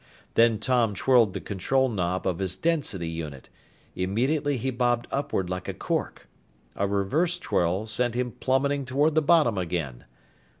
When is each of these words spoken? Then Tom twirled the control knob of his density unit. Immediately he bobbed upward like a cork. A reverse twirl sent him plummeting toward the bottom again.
Then 0.33 0.57
Tom 0.57 0.95
twirled 0.95 1.33
the 1.35 1.39
control 1.39 1.87
knob 1.87 2.25
of 2.25 2.39
his 2.39 2.55
density 2.55 3.07
unit. 3.07 3.49
Immediately 3.95 4.57
he 4.57 4.71
bobbed 4.71 5.07
upward 5.11 5.47
like 5.47 5.67
a 5.67 5.75
cork. 5.75 6.27
A 6.75 6.87
reverse 6.87 7.37
twirl 7.37 7.85
sent 7.85 8.15
him 8.15 8.31
plummeting 8.31 8.83
toward 8.85 9.13
the 9.13 9.21
bottom 9.21 9.59
again. 9.59 10.05